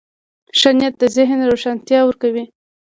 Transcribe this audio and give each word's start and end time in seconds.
ښه 0.59 0.69
نیت 0.77 0.95
د 1.01 1.03
ذهن 1.15 1.39
روښانتیا 1.51 1.99
ورکوي. 2.05 2.43